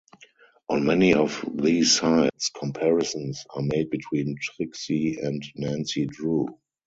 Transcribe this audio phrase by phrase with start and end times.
[0.67, 6.47] On many of these sites, comparisons are made between Trixie and Nancy Drew.